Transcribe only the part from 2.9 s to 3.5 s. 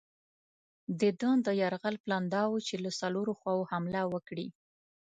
څلورو